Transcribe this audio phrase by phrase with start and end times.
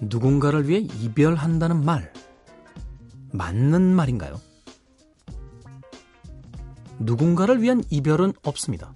[0.00, 2.12] 누군가를 위해 이별한다는 말,
[3.32, 4.40] 맞는 말인가요?
[6.98, 8.92] 누군가를 위한 이별은 없습니다.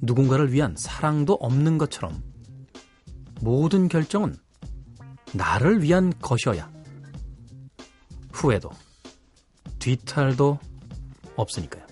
[0.00, 2.22] 누군가를 위한 사랑도 없는 것처럼
[3.40, 4.36] 모든 결정은
[5.34, 6.77] 나를 위한 것이어야
[8.38, 8.70] 후회도
[9.80, 10.60] 뒤탈도
[11.34, 11.84] 없으니까요.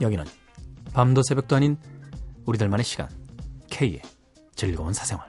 [0.00, 0.24] 여기는
[0.92, 1.78] 밤도 새벽도 아닌
[2.46, 3.08] 우리들만의 시간
[3.70, 4.02] K의
[4.56, 5.28] 즐거운 사생활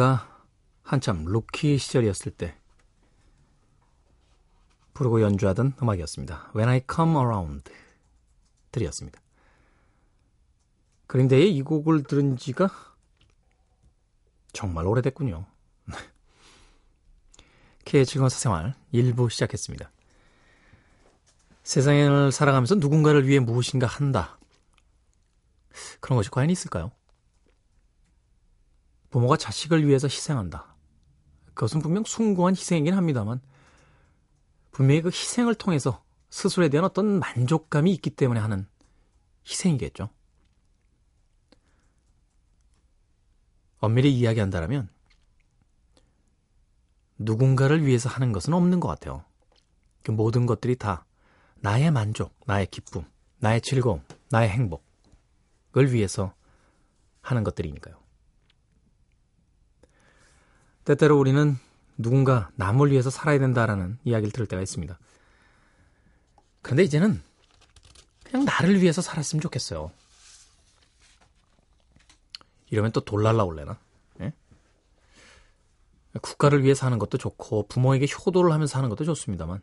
[0.00, 0.46] 그린데이가
[0.82, 2.56] 한참 루키 시절이었을 때
[4.94, 6.52] 부르고 연주하던 음악이었습니다.
[6.56, 7.70] When I Come Around
[8.72, 9.20] 들이었습니다.
[11.06, 12.70] 그린데이의 이 곡을 들은 지가
[14.54, 15.44] 정말 오래됐군요.
[17.84, 19.90] K의 즐거운 사생활 1부 시작했습니다.
[21.62, 24.38] 세상을 살아가면서 누군가를 위해 무엇인가 한다.
[26.00, 26.90] 그런 것이 과연 있을까요?
[29.10, 30.74] 부모가 자식을 위해서 희생한다.
[31.54, 33.40] 그것은 분명 숭고한 희생이긴 합니다만
[34.70, 38.66] 분명히 그 희생을 통해서 스스로에 대한 어떤 만족감이 있기 때문에 하는
[39.46, 40.10] 희생이겠죠.
[43.80, 44.88] 엄밀히 이야기한다면
[47.18, 49.24] 누군가를 위해서 하는 것은 없는 것 같아요.
[50.02, 51.04] 그 모든 것들이 다
[51.56, 53.04] 나의 만족, 나의 기쁨,
[53.38, 56.34] 나의 즐거움, 나의 행복을 위해서
[57.20, 57.99] 하는 것들이니까요.
[60.84, 61.56] 때때로 우리는
[61.98, 64.98] 누군가 남을 위해서 살아야 된다라는 이야기를 들을 때가 있습니다.
[66.62, 67.22] 그런데 이제는
[68.24, 69.90] 그냥 나를 위해서 살았으면 좋겠어요.
[72.70, 73.78] 이러면 또 돌날라 올래나?
[74.20, 74.32] 예?
[76.20, 79.60] 국가를 위해 사는 것도 좋고 부모에게 효도를 하면서 사는 것도 좋습니다만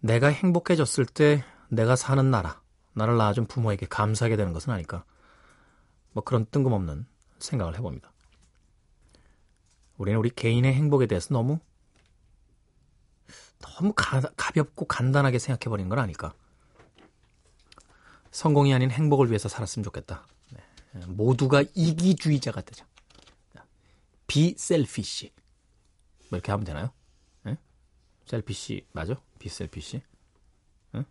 [0.00, 2.60] 내가 행복해졌을 때 내가 사는 나라,
[2.94, 5.04] 나를 낳아준 부모에게 감사하게 되는 것은 아닐까?
[6.12, 7.06] 뭐 그런 뜬금없는
[7.38, 8.10] 생각을 해봅니다.
[9.98, 11.58] 우리는 우리 개인의 행복에 대해서 너무
[13.60, 16.32] 너무 가, 가볍고 간단하게 생각해버리는 건 아닐까.
[18.30, 20.26] 성공이 아닌 행복을 위해서 살았으면 좋겠다.
[20.52, 21.06] 네.
[21.06, 22.86] 모두가 이기주의자가 되자.
[24.28, 25.32] 비 셀피시.
[26.30, 26.92] 뭐 이렇게 하면 되나요?
[27.42, 27.56] 네?
[28.26, 29.16] Selfish 맞아?
[29.38, 30.02] Be selfish?
[30.92, 31.04] 네?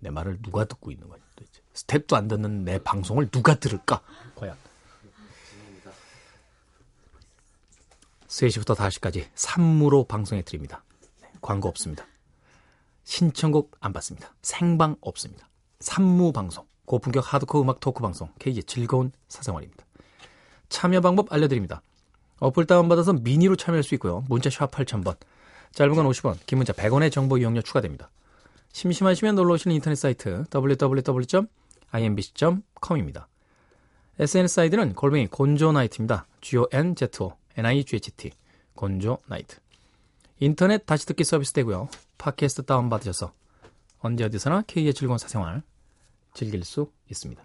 [0.00, 1.06] 내 말을 누가 듣고 있는
[1.36, 1.62] 도대체.
[1.74, 4.02] 스텝도 안 듣는 내 방송을 누가 들을까?
[4.34, 4.56] 과연.
[8.28, 10.84] 3시부터 5시까지 3무로 방송해 드립니다.
[11.20, 12.06] 네, 광고 없습니다.
[13.04, 14.32] 신청곡 안 받습니다.
[14.42, 15.48] 생방 없습니다.
[15.80, 19.86] 3무 방송, 고품격 하드코어 음악 토크 방송, K의 즐거운 사생활입니다.
[20.68, 21.80] 참여 방법 알려드립니다.
[22.40, 24.24] 어플 다운받아서 미니로 참여할 수 있고요.
[24.28, 25.16] 문자 샵 8000번,
[25.72, 28.10] 짧은 건 50원, 긴 문자 100원의 정보 이용료 추가됩니다.
[28.72, 33.28] 심심하시면 놀러 오시는 인터넷 사이트 www.imbc.com입니다.
[34.18, 36.26] SNS 아이디는 골뱅이 곤조나이트입니다.
[36.42, 38.30] G-O-N-Z-O NIGHT
[38.74, 39.58] 곤조 나이트
[40.38, 41.88] 인터넷 다시 듣기 서비스 되고요.
[42.16, 43.32] 팟캐스트 다운받으셔서
[43.98, 45.62] 언제 어디서나 K의 즐거운 사생활
[46.34, 47.42] 즐길 수 있습니다.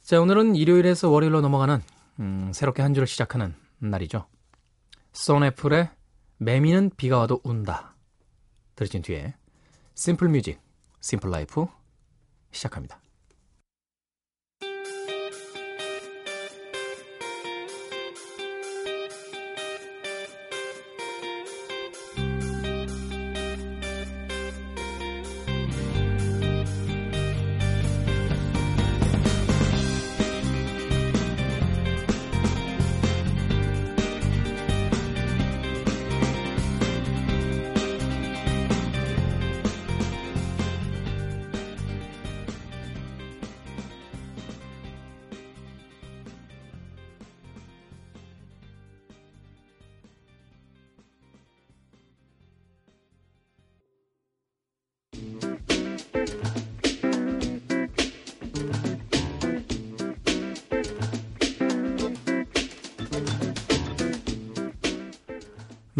[0.00, 1.82] 자 오늘은 일요일에서 월요일로 넘어가는
[2.20, 4.26] 음, 새롭게 한 주를 시작하는 날이죠.
[5.12, 5.90] 소네플의
[6.38, 7.94] 매미는 비가 와도 운다
[8.74, 9.34] 들으신 뒤에
[9.94, 10.58] Simple Music,
[11.00, 11.66] Simple Life
[12.52, 13.00] 시작합니다.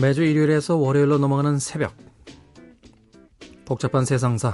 [0.02, 1.96] 매주 일요일에서 월요일로 넘어가는 새벽.
[3.64, 4.52] 복잡한 세상사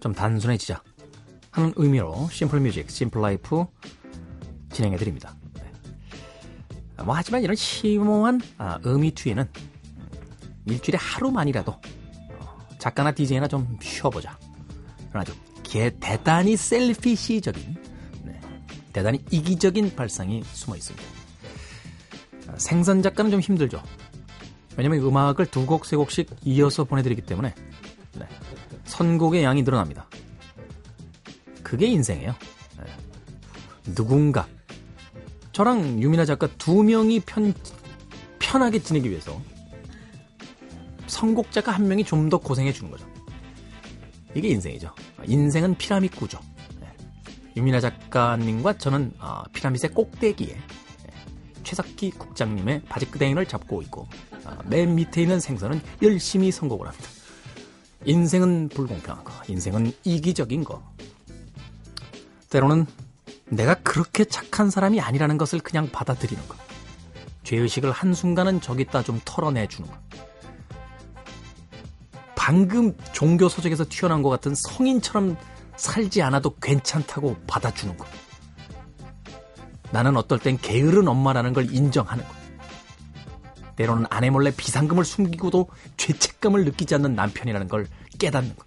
[0.00, 0.82] 좀 단순해지자
[1.52, 3.64] 하는 의미로 Simple Music, Simple Life
[4.72, 5.36] 진행해 드립니다.
[5.54, 7.04] 네.
[7.04, 9.48] 뭐 하지만 이런 심오한 아, 의미 뒤에는
[10.66, 14.36] 일주일에 하루만이라도 어, 작가나 디제이나 좀 쉬어보자.
[15.12, 15.32] 아주
[15.62, 17.76] 개 대단히 selfish적인,
[18.24, 18.40] 네,
[18.92, 21.08] 대단히 이기적인 발상이 숨어 있습니다.
[22.56, 23.80] 생선 작가는 좀 힘들죠.
[24.76, 27.54] 왜냐면 음악을 두 곡, 세 곡씩 이어서 보내드리기 때문에
[28.18, 28.26] 네,
[28.84, 30.08] 선곡의 양이 늘어납니다.
[31.62, 32.34] 그게 인생이에요.
[32.78, 33.94] 네.
[33.94, 34.46] 누군가
[35.52, 37.54] 저랑 유미나 작가 두 명이 편,
[38.38, 39.40] 편하게 지내기 위해서
[41.06, 43.06] 선곡자가 한 명이 좀 더 고생해 주는 거죠.
[44.34, 44.92] 이게 인생이죠.
[45.26, 46.40] 인생은 피라밋 구조.
[46.80, 46.88] 네.
[47.56, 50.58] 유미나 작가님과 저는 어, 피라밋의 꼭대기에
[51.62, 54.33] 최석기 국장님의 바지끄댕이를 잡고 있고 아,
[54.66, 57.08] 맨 밑에 있는 생선은 열심히 선곡을 합니다.
[58.04, 60.82] 인생은 불공평한 거, 인생은 이기적인 거.
[62.50, 62.86] 때로는
[63.46, 66.56] 내가 그렇게 착한 사람이 아니라는 것을 그냥 받아들이는 거.
[67.44, 69.96] 죄의식을 한순간은 저기다 좀 털어내주는 거.
[72.34, 75.36] 방금 종교 소적에서 튀어나온 것 같은 성인처럼
[75.76, 78.06] 살지 않아도 괜찮다고 받아주는 거.
[79.90, 82.43] 나는 어떨 땐 게으른 엄마라는 걸 인정하는 것.
[83.76, 87.86] 때로는 아내 몰래 비상금을 숨기고도 죄책감을 느끼지 않는 남편이라는 걸
[88.18, 88.66] 깨닫는 것.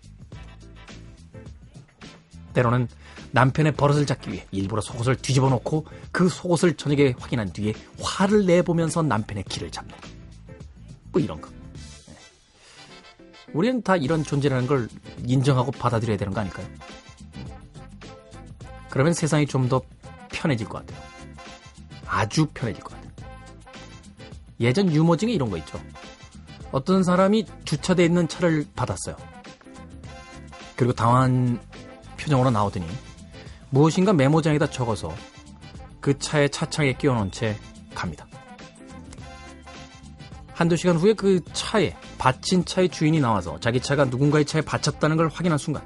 [2.53, 2.87] 때로는
[3.31, 9.01] 남편의 버릇을 잡기 위해 일부러 속옷을 뒤집어 놓고 그 속옷을 저녁에 확인한 뒤에 화를 내보면서
[9.03, 10.09] 남편의 길을 잡는 것.
[11.11, 11.49] 뭐 이런 거.
[11.49, 12.15] 네.
[13.53, 14.87] 우리는 다 이런 존재라는 걸
[15.25, 16.67] 인정하고 받아들여야 되는 거 아닐까요?
[18.89, 19.81] 그러면 세상이 좀 더
[20.29, 21.03] 편해질 것 같아요.
[22.05, 22.96] 아주 편해질 것 같아요.
[24.59, 25.79] 예전 유머 중에 이런 거 있죠.
[26.71, 29.15] 어떤 사람이 주차되어 있는 차를 받았어요.
[30.75, 31.59] 그리고 당황한
[32.17, 32.85] 표정으로 나오더니
[33.69, 35.13] 무엇인가 메모장에다 적어서
[35.99, 37.57] 그 차의 차창에 끼워놓은 채
[37.93, 38.27] 갑니다.
[40.53, 45.27] 한두 시간 후에 그 차에 받친 차의 주인이 나와서 자기 차가 누군가의 차에 받쳤다는 걸
[45.27, 45.83] 확인한 순간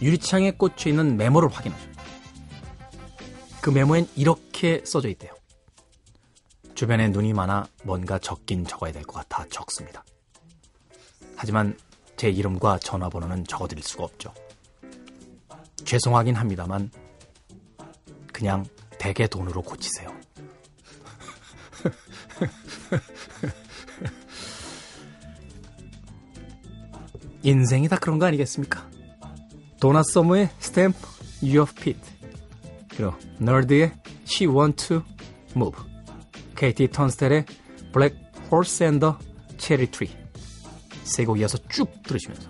[0.00, 1.88] 유리창에 꽂혀 있는 메모를 확인하죠.
[3.60, 5.32] 그 메모엔 이렇게 써져 있대요.
[6.74, 10.04] 주변에 눈이 많아 뭔가 적긴 적어야 될 것 같아 적습니다.
[11.36, 11.78] 하지만
[12.16, 14.32] 제 이름과 전화번호는 적어드릴 수가 없죠.
[15.84, 16.90] 죄송하긴 합니다만
[18.32, 18.64] 그냥
[18.98, 20.08] 대개 돈으로 고치세요.
[27.42, 28.88] 인생이 다 그런 거 아니겠습니까?
[29.80, 30.98] 도나 서머의 스탬프
[31.60, 32.00] of Pete
[32.88, 33.92] 그리고 널드의
[34.26, 35.02] She Want to
[35.54, 35.78] Move
[36.54, 37.46] KT 턴스텔의
[38.50, 39.14] Horse and the
[39.58, 40.14] Cherry Tree
[41.04, 42.48] 세곡 이어서 쭉 들으시면서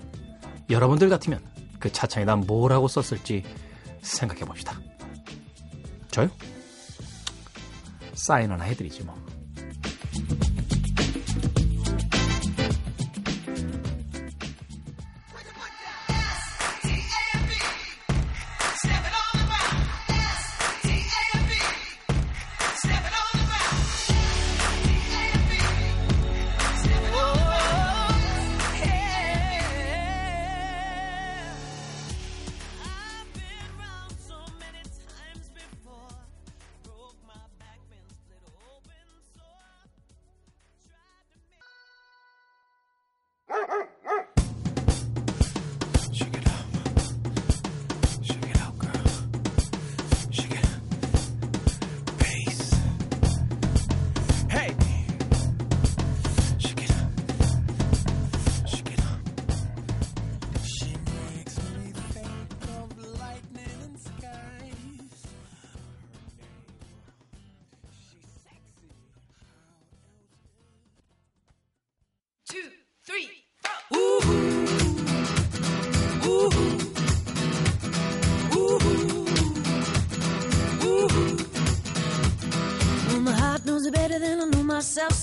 [0.71, 1.41] 여러분들 같으면
[1.79, 3.43] 그 차창에다 뭐라고 썼을지
[4.01, 4.79] 생각해 봅시다.
[6.11, 6.31] 저요?
[8.15, 9.24] 사인 하나 해드리지 뭐.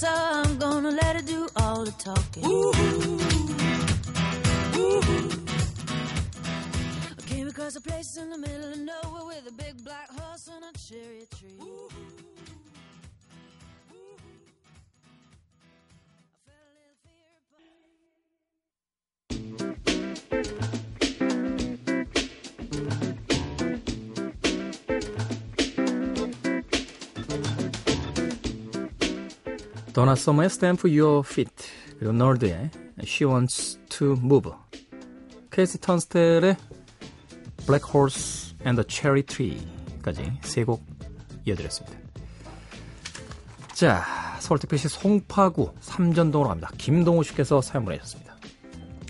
[0.01, 2.45] Myself, I'm gonna let her do all the talking.
[2.45, 2.71] Ooh,
[4.79, 5.29] ooh.
[7.17, 10.47] I came across a place in the middle of nowhere with a big black horse
[10.47, 11.59] and a cherry tree.
[11.61, 11.89] Ooh.
[29.93, 31.53] 도나 서머의 Stand for Your Feet
[31.99, 32.69] 그리고 널드의
[33.01, 34.51] She Wants to Move
[35.51, 36.55] 케이스 턴스텔의
[37.65, 40.83] Black Horse and the Cherry Tree까지 세 곡
[41.45, 41.97] 이어드렸습니다.
[43.73, 44.03] 자,
[44.39, 46.69] 서울특별시 송파구 삼전동으로 갑니다.
[46.77, 48.35] 김동우 씨께서 사연 보내셨습니다.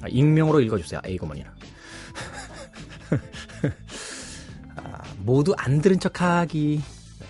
[0.01, 1.01] 아, 익명으로 읽어주세요.
[1.03, 1.51] 에이고머니는.
[4.77, 6.81] 아, 모두 안 들은 척하기.
[7.19, 7.25] 네,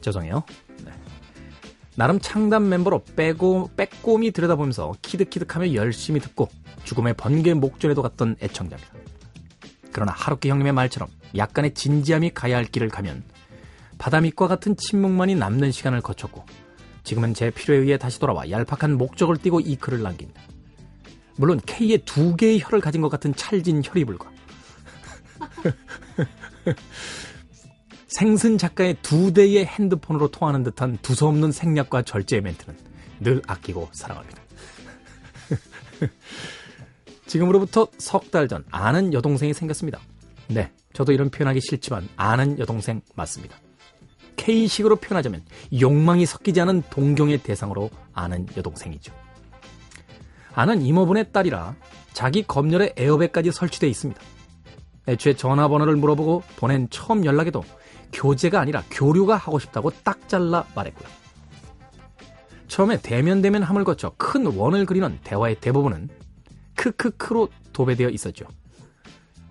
[0.00, 0.42] 죄송해요.
[1.92, 1.96] 네.
[1.96, 6.48] 나름 창단 멤버로 빼고 빼꼼히 들여다보면서 키득키득하며 열심히 듣고
[6.84, 8.92] 죽음의 번개 목전에도 갔던 애청자입니다.
[9.92, 13.22] 그러나 하루키 형님의 말처럼 약간의 진지함이 가야 할 길을 가면
[13.98, 16.44] 바다 밑과 같은 침묵만이 남는 시간을 거쳤고
[17.04, 20.40] 지금은 제 필요에 의해 다시 돌아와 얄팍한 목적을 띠고 이 글을 남깁니다.
[21.36, 24.30] 물론 K의 두 개의 혀를 가진 것 같은 찰진 혈이불과
[28.12, 32.76] 생슨 작가의 두 대의 핸드폰으로 통하는 듯한 두서없는 생략과 절제의 멘트는
[33.20, 34.42] 늘 아끼고 사랑합니다.
[37.26, 40.00] 지금으로부터 석 달 전 아는 여동생이 생겼습니다.
[40.48, 43.56] 네, 저도 이런 표현하기 싫지만 아는 여동생 맞습니다.
[44.36, 45.44] K식으로 표현하자면
[45.80, 49.12] 욕망이 섞이지 않은 동경의 대상으로 아는 여동생이죠.
[50.54, 51.76] 아는 이모분의 딸이라
[52.12, 54.20] 자기 검열에 에어백까지 설치되어 있습니다.
[55.08, 57.64] 애초에 전화번호를 물어보고 보낸 처음 연락에도
[58.12, 61.08] 교제가 아니라 교류가 하고 싶다고 딱 잘라 말했고요.
[62.68, 66.08] 처음에 대면 대면 함을 거쳐 큰 원을 그리는 대화의 대부분은
[66.74, 68.46] 크크크로 도배되어 있었죠.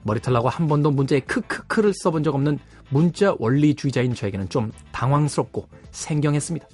[0.04, 2.58] 머리털 나고 한 번도 문자에 크크크를 써본 적 없는
[2.90, 6.68] 문자 원리주의자인 저에게는 좀 당황스럽고 생경했습니다.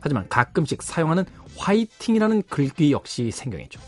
[0.00, 1.24] 하지만 가끔씩 사용하는
[1.56, 3.80] 화이팅이라는 글귀 역시 생경했죠.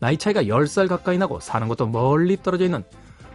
[0.00, 2.84] 나이 차이가 10살 가까이 나고 사는 것도 멀리 떨어져 있는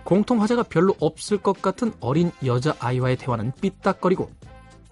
[0.04, 4.30] 공통 화제가 별로 없을 것 같은 어린 여자아이와의 대화는 삐딱거리고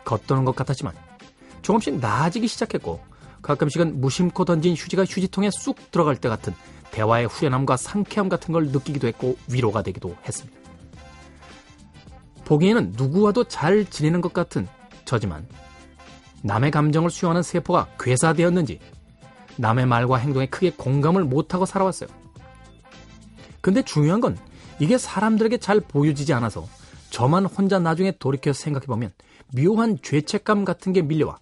[0.06, 0.94] 겉도는 것 같았지만
[1.62, 3.00] 조금씩 나아지기 시작했고
[3.42, 6.54] 가끔씩은 무심코 던진 휴지가 휴지통에 쑥 들어갈 때 같은
[6.92, 10.60] 대화의 후련함과 상쾌함 같은 걸 느끼기도 했고 위로가 되기도 했습니다.
[12.46, 14.68] 보기에는 누구와도 잘 지내는 것 같은
[15.06, 15.48] 저지만
[16.44, 18.80] 남의 감정을 수용하는 세포가 괴사되었는지
[19.58, 22.10] 남의 말과 행동에 크게 공감을 못하고 살아왔어요.
[23.62, 24.38] 근데 중요한 건
[24.82, 26.68] 이게 사람들에게 잘 보여지지 않아서
[27.12, 29.12] 저만 혼자 나중에 돌이켜 생각해보면
[29.56, 31.38] 묘한 죄책감 같은 게 밀려와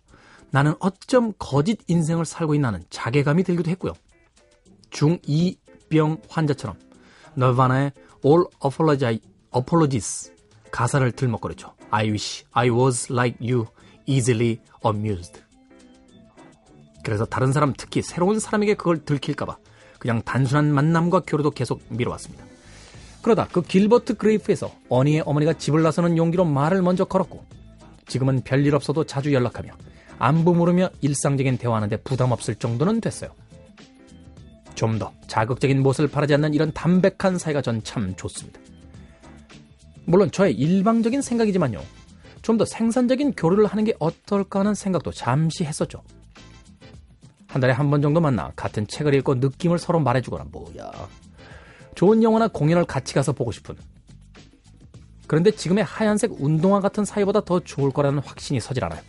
[0.51, 3.93] 나는 어쩜 거짓 인생을 살고 있나는 자괴감이 들기도 했고요.
[4.89, 6.75] 중2병 환자처럼
[7.35, 7.93] 너바나의
[8.25, 8.43] All
[9.55, 10.33] Apologies
[10.69, 11.73] 가사를 들먹거렸죠.
[11.91, 13.67] I wish I was like you,
[14.05, 15.41] easily amused.
[17.05, 19.55] 그래서 다른 사람, 특히 새로운 사람에게 그걸 들킬까봐
[19.97, 22.48] 그냥 단순한 만남과 교류도 계속 미뤄왔습니다.
[23.21, 27.43] 그러다 그 길버트 그레이프에서 어니의 어머니가 집을 나서는 용기로 말을 먼저 걸었고
[28.07, 29.73] 지금은 별일 없어도 자주 연락하며
[30.19, 33.31] 안부 물으며 일상적인 대화하는데 부담 없을 정도는 됐어요.
[34.75, 38.59] 좀 더 자극적인 못을 바라지 않는 이런 담백한 사이가 전 참 좋습니다.
[40.05, 41.81] 물론 저의 일방적인 생각이지만요.
[42.41, 46.01] 좀 더 생산적인 교류를 하는 게 어떨까 하는 생각도 잠시 했었죠.
[47.47, 50.91] 한 달에 한 번 정도 만나 같은 책을 읽고 느낌을 서로 말해주거나 뭐야.
[51.99, 53.75] 좋은 영화나 공연을 같이 가서 보고 싶은.
[55.27, 59.01] 그런데 지금의 하얀색 운동화 같은 사이보다 더 좋을 거라는 확신이 서질 않아요.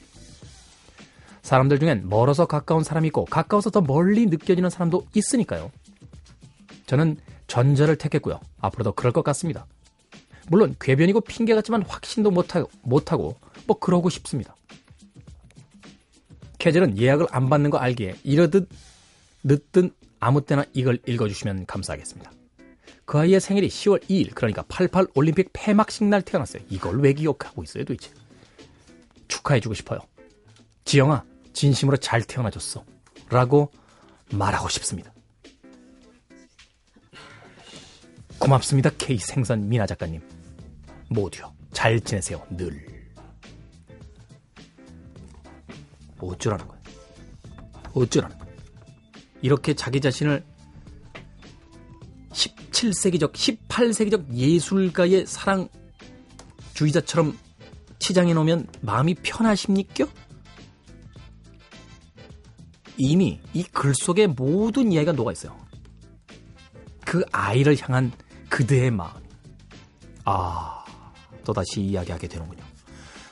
[1.42, 5.70] 사람들 중엔 멀어서 가까운 사람이 있고 가까워서 더 멀리 느껴지는 사람도 있으니까요.
[6.86, 7.16] 저는
[7.46, 8.40] 전자를 택했고요.
[8.58, 9.68] 앞으로도 그럴 것 같습니다.
[10.48, 13.36] 물론 궤변이고 핑계 같지만 확신도 못하고,
[13.68, 14.56] 뭐 그러고 싶습니다.
[16.58, 18.68] 캐젤은 예약을 안 받는 거 알기에 이러듯
[19.44, 22.32] 늦든 아무 때나 이걸 읽어주시면 감사하겠습니다.
[23.10, 26.62] 그 아이의 생일이 10월 2일 그러니까 88 올림픽 폐막식 날 태어났어요.
[26.70, 28.12] 이걸 왜 기억하고 있어요 도대체.
[29.26, 29.98] 축하해주고 싶어요.
[30.84, 32.84] 지영아 진심으로 잘 태어나줬어.
[33.28, 33.72] 라고
[34.30, 35.12] 말하고 싶습니다.
[38.38, 40.22] 고맙습니다 K 생선 미나 작가님.
[41.08, 41.52] 모두요.
[41.72, 42.46] 잘 지내세요.
[42.50, 42.86] 늘.
[46.20, 46.80] 어쩌라는 거야.
[47.92, 48.50] 어쩌라는 거야.
[49.42, 50.44] 이렇게 자기 자신을
[52.80, 53.32] 17세기적,
[53.68, 55.26] 18세기적 예술가의
[56.72, 57.38] 사랑주의자처럼
[57.98, 60.06] 치장해 놓으면 마음이 편하십니까?
[62.96, 65.58] 이미 이 글 속에 모든 이야기가 녹아 있어요.
[67.04, 68.12] 그 아이를 향한
[68.48, 69.20] 그대의 마음.
[70.24, 70.84] 아,
[71.44, 72.62] 또다시 이야기하게 되는군요.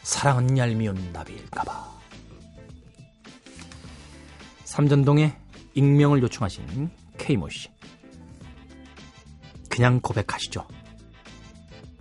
[0.03, 1.99] 사랑은 얄미운 나비일까봐.
[4.65, 5.37] 삼전동에
[5.75, 7.69] 익명을 요청하신 케이모 씨.
[9.79, 10.67] 그냥 고백하시죠.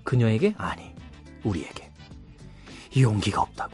[0.03, 0.55] 그녀에게?
[0.57, 0.95] 아니,
[1.43, 1.91] 우리에게.
[2.99, 3.71] 용기가 없다고.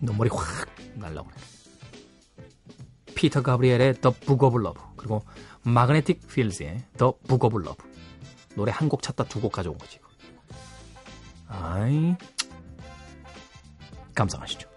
[0.00, 1.30] 눈물이 확 날라오네.
[3.14, 5.22] 피터 가브리엘의 The Book of Love 그리고
[5.62, 7.76] 마그네틱 필즈의 The Book of Love
[8.56, 10.00] 노래 한 곡 찾다 두 곡 가져온 거지.
[11.46, 12.16] 아이
[14.16, 14.68] 감상하시죠.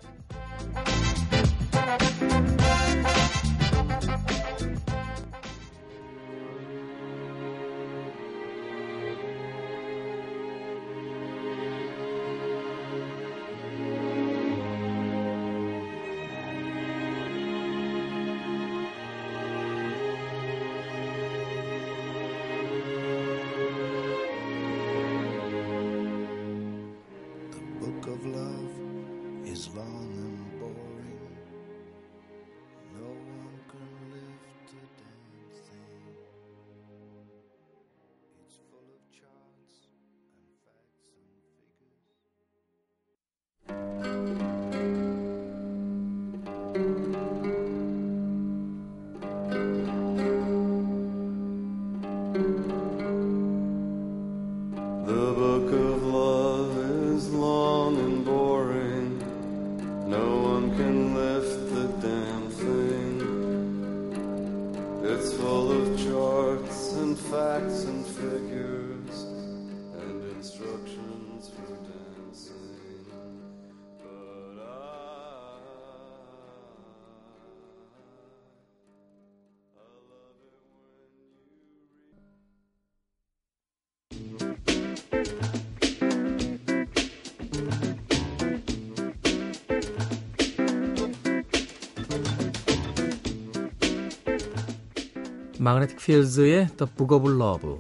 [95.64, 97.80] 마그네틱 필즈의 The Book of Love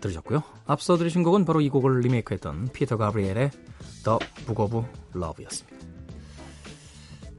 [0.00, 0.42] 들으셨고요.
[0.64, 3.50] 앞서 들으신 곡은 바로 이 곡을 리메이크했던 피터 가브리엘의
[4.04, 5.78] The Book of Love였습니다.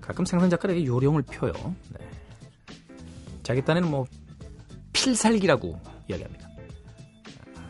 [0.02, 1.52] 가끔 생선 작가에게 요령을 펴요.
[1.98, 2.08] 네.
[3.42, 4.06] 자기 딴에는 뭐
[4.94, 6.48] 필살기라고 이야기합니다.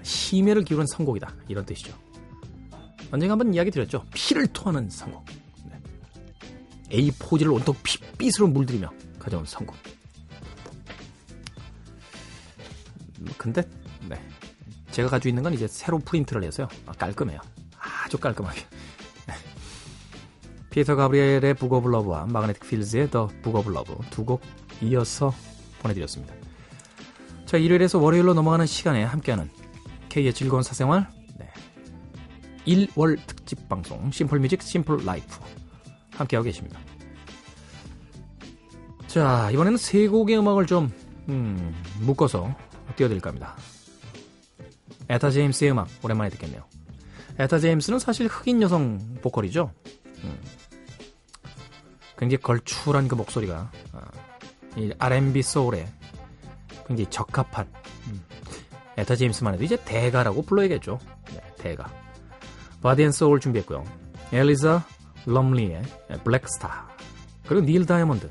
[0.03, 1.97] 심혈을 기울인 선곡이다 이런 뜻이죠.
[3.09, 4.03] 언젠가 한번 이야기 드렸죠.
[4.13, 5.23] 피를 토하는 선곡.
[5.69, 5.81] 네.
[6.91, 9.77] A 포즈를 온통 핏빛으로 물들이며 가져온 선곡.
[13.45, 13.61] 근데
[14.09, 14.19] 네.
[14.89, 16.67] 제가 가지고 있는 건 이제 새로 프린트를 해서요.
[16.87, 17.39] 아, 깔끔해요.
[17.77, 18.59] 아주 깔끔하게.
[19.27, 19.33] 네.
[20.71, 24.41] 피터 가브리엘의 Book of Love와 마그네틱 필즈의 The Book of Love 두 곡
[24.81, 25.31] 이어서
[25.79, 26.33] 보내드렸습니다.
[27.45, 29.47] 자, 일요일에서 월요일로 넘어가는 시간에 함께하는
[30.09, 31.47] K의 즐거운 사생활 네.
[32.65, 35.39] 1월 특집 방송 Simple Music Simple Life
[36.17, 36.79] 함께하고 계십니다.
[39.05, 40.91] 자, 이번에는 세 곡의 음악을 좀
[41.29, 42.55] 음, 묶어서
[42.95, 43.55] 띄워드릴까 합니다.
[45.09, 46.63] 에타 제임스의 음악 오랜만에 듣겠네요.
[47.37, 49.71] 에타 제임스는 사실 흑인 여성 보컬이죠.
[50.23, 50.39] 음.
[52.17, 53.99] 굉장히 걸출한 그 목소리가 어,
[54.77, 55.87] 이 R&B 소울에
[56.87, 57.67] 굉장히 적합한
[58.07, 58.23] 음.
[58.97, 60.99] 에타 제임스만 해도 이제 대가라고 불러야겠죠.
[61.33, 61.91] 네, 대가.
[62.81, 63.83] Body and Soul 준비했고요.
[64.31, 64.85] 엘리자
[65.25, 65.81] 럼리의
[66.23, 66.87] Black Star
[67.47, 68.29] 그리고 닐 다이아몬드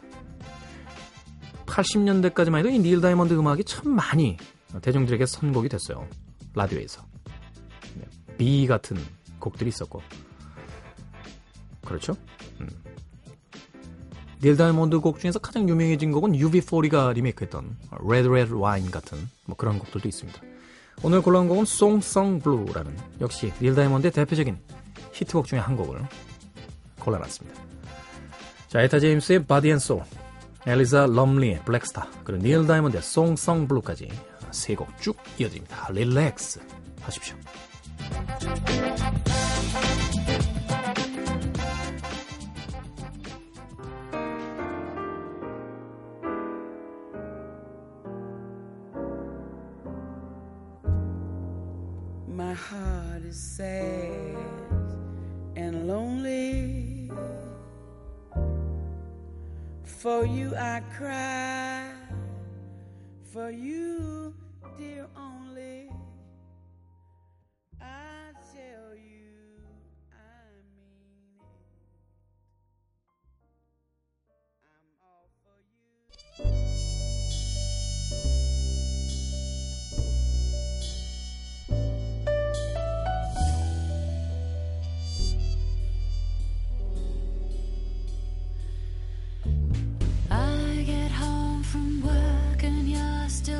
[1.66, 4.36] 80년대까지만 해도 이 닐 다이아몬드 음악이 참 많이
[4.80, 6.08] 대중들에게 선곡이 됐어요.
[6.54, 7.02] 라디오에서.
[8.38, 8.96] Be 같은
[9.38, 10.02] 곡들이 있었고.
[11.84, 12.16] 그렇죠?
[12.60, 12.68] 음.
[14.42, 19.78] 닐 다이아몬드 곡 중에서 가장 유명해진 곡은 UB40가 리메이크했던 Red Red Wine 같은 뭐 그런
[19.78, 20.40] 곡들도 있습니다.
[21.02, 24.58] 오늘 골라온 곡은 Song Sung Blue라는 역시 닐 다이아몬드의 대표적인
[25.12, 26.00] 히트곡 중에 한 곡을
[27.00, 27.60] 골라놨습니다.
[28.68, 30.02] 자, 에타 제임스의 Body and Soul,
[30.66, 34.08] 엘리자 럼리의 Black Star, 그리고 닐 다이아몬드의 Song Sung Blue까지
[34.53, 35.91] 세 곡 쭉 이어집니다.
[35.91, 36.59] 릴렉스
[37.01, 37.35] 하십시오.
[52.27, 54.37] My heart is sad
[55.55, 57.11] and lonely.
[59.83, 61.91] For you I cry,
[63.33, 63.82] for you,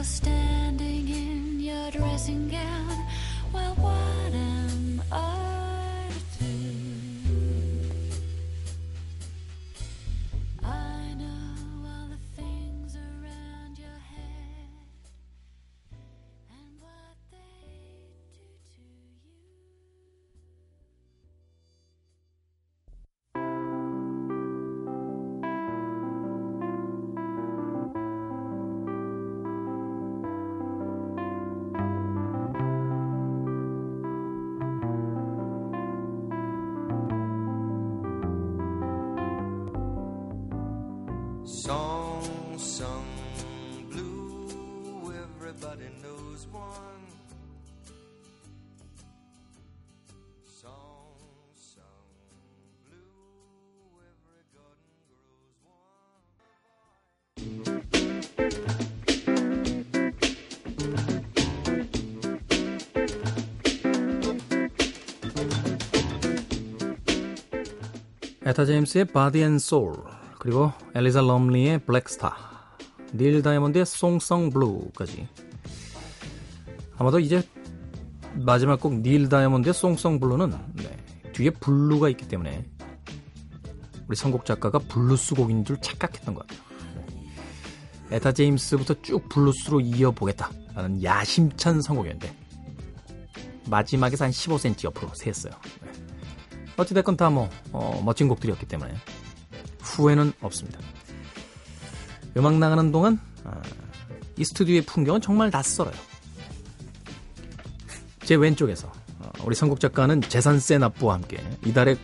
[0.05, 0.44] stay stand.
[68.55, 69.97] 에타 제임스의 Body and Soul
[70.39, 72.37] 그리고 엘리자 럼리의 Black Star
[73.13, 75.27] 닐 다이아몬드의 Song Sung Blue까지
[76.97, 77.43] 아마도 이제
[78.35, 80.97] 마지막 곡 닐 다이아몬드의 Song Sung Blue는 네,
[81.33, 82.65] 뒤에 blue가 있기 때문에
[84.07, 86.65] 우리 선곡 작가가 블루스 곡인 줄 착각했던 것 같아요.
[88.09, 88.17] 네.
[88.17, 92.37] 에타 제임스부터 쭉 블루스로 이어보겠다라는 야심찬 선곡이었는데
[93.69, 95.55] 마지막에서 한 15cm 옆으로 세었어요.
[96.77, 96.83] 네.
[96.83, 97.49] 어찌됐건 다뭐
[98.05, 98.95] 멋진 곡들이었기 때문에
[99.81, 100.81] 후회는 없습니다.
[102.37, 103.63] 음악 나가는 동안 아,
[104.37, 105.95] 이 스튜디오의 풍경은 정말 낯설어요.
[108.25, 111.97] 제 왼쪽에서 어, 우리 선곡 작가는 재산세 납부와 함께 이달에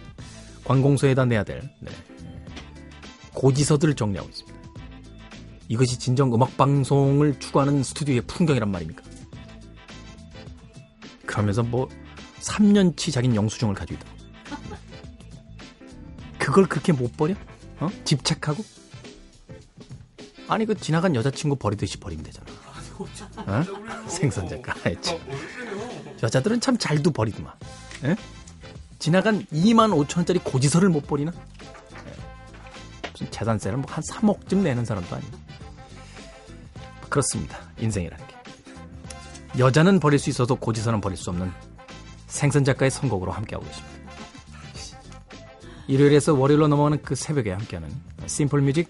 [0.64, 1.90] 관공서에다 내야 될 네,
[3.34, 4.60] 고지서들을 정리하고 있습니다.
[5.68, 9.02] 이것이 진정 음악 방송을 추구하는 스튜디오의 풍경이란 말입니까?
[11.26, 11.88] 그러면서 뭐
[12.40, 14.09] 3년치 자긴 영수증을 가지고 있다.
[16.50, 17.34] 그걸 그렇게 못 버려?
[17.78, 17.88] 어?
[18.04, 18.64] 집착하고?
[20.48, 22.50] 아니 그 지나간 여자친구 버리듯이 버리면 되잖아.
[23.46, 24.08] 어?
[24.08, 24.74] 생선 작가.
[25.00, 25.16] 참.
[26.20, 27.52] 여자들은 참 잘도 버리더만.
[28.04, 28.16] 에?
[28.98, 31.32] 지나간 2만 5천원짜리 고지서를 못 버리나?
[33.12, 35.38] 무슨 재산세를 뭐 한 3억쯤 내는 사람도 아니고.
[37.08, 37.58] 그렇습니다.
[37.78, 38.34] 인생이라는 게.
[39.58, 41.52] 여자는 버릴 수 있어도 고지서는 버릴 수 없는
[42.26, 43.89] 생선 작가의 선곡으로 함께하고 계십니다.
[45.90, 47.90] 일요일에서 월요일로 넘어가는 그 새벽에 함께하는
[48.26, 48.88] Simple Music,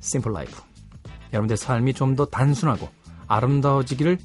[0.00, 0.62] Simple Life.
[1.34, 2.88] 여러분들 삶이 좀 더 단순하고
[3.26, 4.18] 아름다워지기를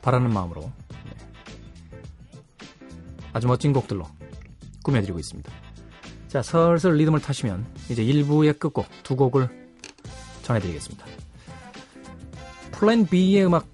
[0.00, 0.72] 바라는 마음으로
[1.04, 1.10] 네.
[3.34, 4.06] 아주 멋진 곡들로
[4.82, 5.52] 꾸며드리고 있습니다.
[6.28, 9.50] 자, 슬슬 리듬을 타시면 이제 1부의 끝곡 두 곡을
[10.44, 11.04] 전해드리겠습니다.
[12.72, 13.66] 플랜 B의 음악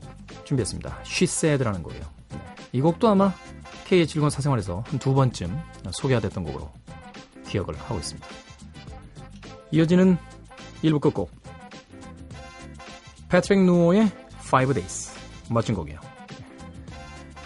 [0.45, 0.99] 준비했습니다.
[1.07, 2.05] She Said라는 곡이에요.
[2.31, 2.39] 네.
[2.73, 3.33] 이 곡도 아마
[3.87, 5.57] K의 즐거운 사생활에서 한 두 번쯤
[5.93, 6.69] 소개가 됐던 곡으로
[7.53, 8.27] 기억을 하고 있습니다.
[9.71, 10.17] 이어지는
[10.83, 11.31] 1부 끝곡
[13.29, 14.11] 패트릭 누오의
[14.41, 15.13] Five Days
[15.51, 16.01] 멋진 곡이에요.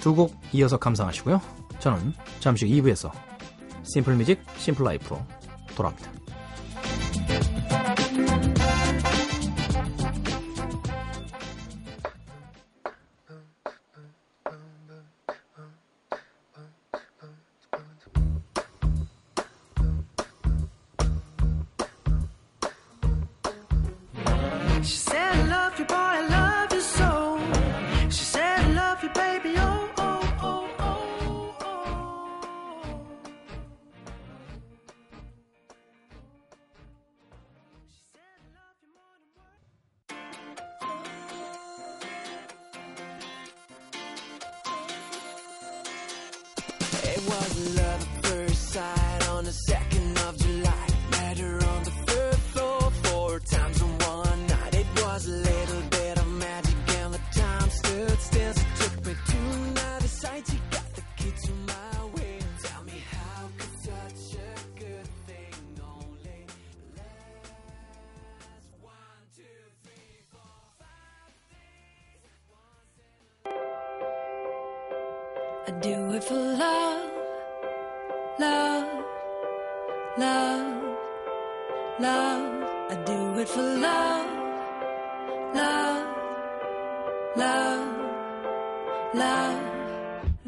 [0.00, 1.40] 두 곡 이어서 감상하시고요.
[1.80, 3.10] 저는 잠시 후 2부에서
[3.82, 5.20] Simple Music, Simple Life로
[5.74, 6.15] 돌아옵니다.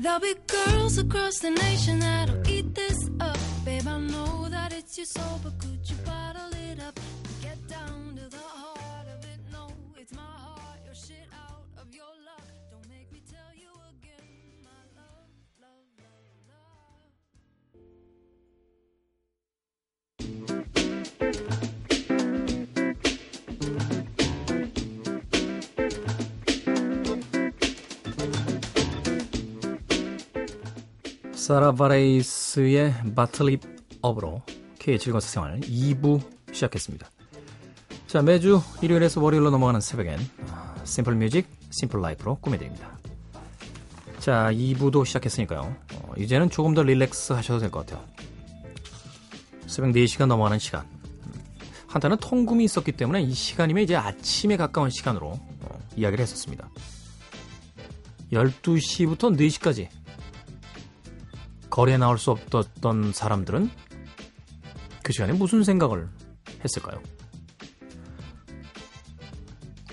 [0.09, 3.37] There'll be girls across the nation that'll eat this up.
[3.63, 6.99] Babe, I know that it's your soul, but could you bottle it up?
[7.43, 9.39] Get down to the heart of it.
[9.53, 9.69] No,
[9.99, 12.43] it's my heart, your shit out of your luck.
[12.71, 15.29] Don't make me tell you again, my love,
[15.61, 15.85] love,
[21.21, 21.68] love, love.
[31.49, 33.63] 사라 바레이스의 Bottle It
[34.03, 34.43] Up으로
[34.79, 36.21] K의 즐거운 사생활 2부
[36.53, 37.11] 시작했습니다.
[38.07, 40.19] 자, 매주 일요일에서 월요일로 넘어가는 새벽엔
[40.51, 42.99] 아, Simple Music, Simple Life로 꾸며드립니다.
[44.19, 45.75] 자, 2부도 시작했으니까요.
[45.95, 48.07] 어, 이제는 조금 더 relax 하셔도 될 것 같아요.
[49.67, 50.83] 새벽 4시가 넘어가는 시간.
[50.83, 51.33] 음,
[51.87, 55.29] 한때는 통금이 있었기 때문에 이 시간이면 이제 아침에 가까운 시간으로
[55.63, 56.69] 어, 이야기를 했었습니다.
[58.33, 59.89] 12시부터 4시까지
[61.71, 63.71] 거리에 나올 수 없었던 사람들은
[65.03, 66.09] 그 시간에 무슨 생각을
[66.65, 67.01] 했을까요?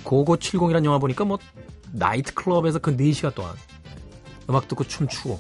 [0.04, 1.40] 고고 70이라는 영화 보니까 뭐
[1.92, 3.56] 나이트 클럽에서 그 4시간 동안
[4.50, 5.40] 음악 듣고 춤추고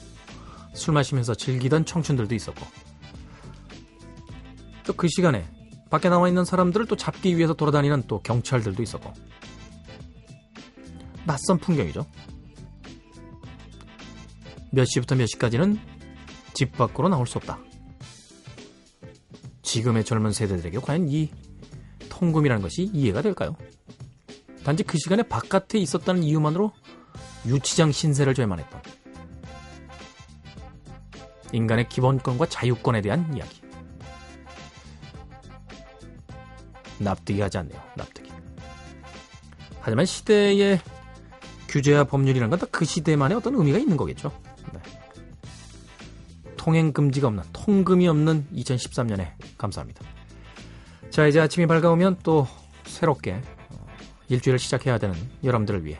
[0.74, 2.66] 술 마시면서 즐기던 청춘들도 있었고
[4.86, 5.46] 또 그 시간에
[5.90, 9.14] 밖에 나와 있는 사람들을 또 잡기 위해서 돌아다니는 또 경찰들도 있었고
[11.26, 12.06] 낯선 풍경이죠.
[14.72, 15.80] 몇 시부터 몇 시까지는
[16.56, 17.60] 집 밖으로 나올 수 없다.
[19.62, 21.30] 지금의 젊은 세대들에게 과연 이
[22.10, 23.56] 통금이라는 것이 이해가 될까요?
[24.64, 26.72] 단지 그 시간에 바깥에 있었다는 이유만으로
[27.46, 28.82] 유치장 신세를 져야만 했던
[31.52, 33.62] 인간의 기본권과 자유권에 대한 이야기.
[37.00, 37.80] 납득이 가지 않네요.
[37.96, 38.32] 납득이.
[39.82, 40.80] 하지만 시대의
[41.68, 44.32] 규제와 법률이라는 건다 그 시대만의 어떤 의미가 있는 거겠죠.
[44.74, 44.80] 네.
[46.66, 50.04] 통행 금지가 없는 통금이 없는 2013년에 감사합니다.
[51.12, 52.48] 자 이제 아침이 밝아오면 또
[52.88, 53.88] 새롭게 어,
[54.30, 56.00] 일주일을 시작해야 되는 여러분들을 위해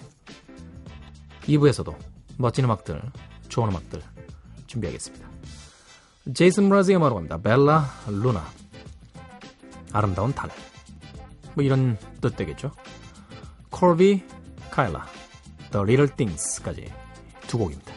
[1.44, 1.96] 2부에서도
[2.40, 3.00] 멋진 음악들,
[3.48, 4.02] 좋은 음악들
[4.66, 5.30] 준비하겠습니다.
[6.34, 7.38] 제이슨 브라즈의 음악으로 갑니다.
[7.38, 8.44] 벨라 루나
[9.94, 10.50] 아름다운 달.
[11.54, 12.72] 뭐 이런 뜻 되겠죠.
[13.70, 14.24] 콜비
[14.72, 15.06] 카일라
[15.72, 16.92] The Little Things까지
[17.46, 17.95] 두 곡입니다.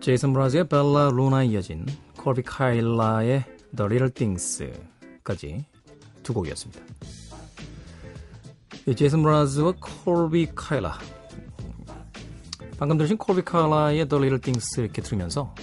[0.00, 3.44] 제이슨 브라즈의 벨라 루나에 이어진 콜비 카일라의
[3.76, 5.64] The Little Things까지
[6.22, 6.82] 두 곡이었습니다.
[8.86, 10.98] 이 제이슨 브라즈와 콜비 카일라
[12.78, 15.54] 방금 들으신 콜비 카일라의 The Little Things 이렇게 들으면서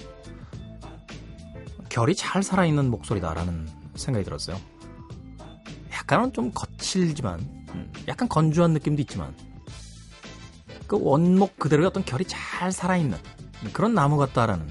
[1.90, 4.58] 결이 잘 살아있는 목소리다라는 생각이 들었어요.
[5.92, 7.40] 약간은 좀 거칠지만
[7.74, 9.36] 음, 약간 건조한 느낌도 있지만
[10.88, 13.18] 그 원목 그대로의 어떤 결이 잘 살아있는
[13.74, 14.68] 그런 나무 같다라는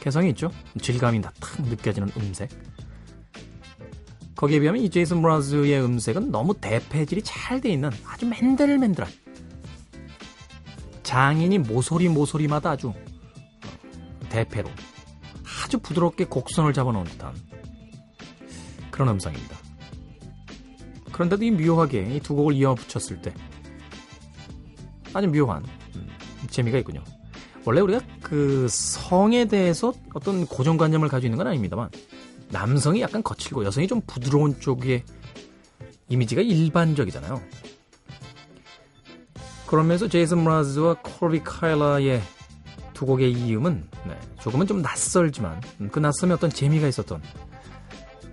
[0.00, 0.50] 개성이 있죠.
[0.80, 2.50] 질감이 다탁 느껴지는 음색.
[4.36, 9.10] 거기에 비하면 이 제이슨 브라즈의 음색은 너무 대패질이 잘 돼 있는 아주 맨들맨들한
[11.02, 12.94] 장인이 모서리 모서리마다 아주 어,
[14.28, 14.68] 대패로
[15.64, 17.32] 아주 부드럽게 곡선을 잡아놓은 듯한
[18.94, 19.58] 그런 음성입니다.
[21.10, 23.34] 그런데도 이 묘하게 이 두 곡을 이어 붙였을 때
[25.12, 25.64] 아주 묘한
[25.96, 26.08] 음,
[26.48, 27.02] 재미가 있군요.
[27.64, 31.90] 원래 우리가 그 성에 대해서 어떤 고정관념을 가지고 있는 건 아닙니다만
[32.50, 35.02] 남성이 약간 거칠고 여성이 좀 부드러운 쪽의
[36.08, 37.42] 이미지가 일반적이잖아요.
[39.66, 42.22] 그러면서 제이슨 브라즈와 콜비 카일라의
[42.92, 47.20] 두 곡의 이음은 네, 조금은 좀 낯설지만 음, 그 낯섦에 어떤 재미가 있었던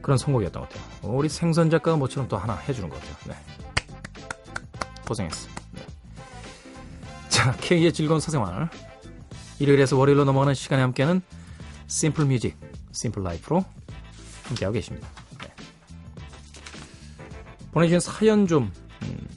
[0.01, 0.85] 그런 선곡이었던 것 같아요.
[1.03, 3.15] 어, 우리 생선 작가가 뭐처럼 또 하나 해주는 것 같아요.
[3.27, 3.35] 네.
[5.05, 5.49] 고생했어.
[5.71, 5.81] 네.
[7.29, 8.69] 자, K의 즐거운 사생활.
[9.59, 11.21] 일요일에서 월요일로 넘어가는 시간에 함께하는
[11.87, 12.57] 심플 뮤직,
[12.93, 13.63] 심플 라이프로
[14.45, 15.07] 함께하고 계십니다.
[15.39, 15.53] 네.
[17.71, 18.71] 보내주신 사연 좀
[19.03, 19.27] 음,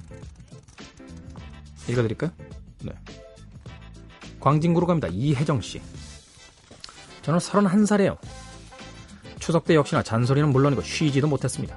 [1.88, 2.30] 읽어드릴까요?
[2.82, 2.92] 네.
[4.40, 5.08] 광진구로 갑니다.
[5.08, 5.82] 이혜정 씨.
[7.22, 8.18] 저는 31살이에요.
[9.44, 11.76] 추석 때 역시나 잔소리는 물론이고 쉬지도 못했습니다.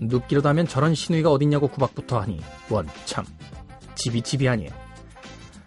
[0.00, 3.24] 눕기로도 하면 저런 시누이가 어딨냐고 구박부터 하니 원참
[3.94, 4.70] 집이 집이 아니에요.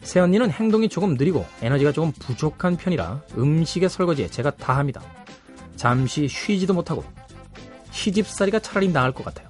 [0.02, 5.02] 새언니는 행동이 조금 느리고 에너지가 조금 부족한 편이라 음식의 설거지에 제가 다 합니다.
[5.78, 7.06] 잠시 쉬지도 못하고
[7.92, 9.48] 시집살이가 차라리 나을 것 같아요.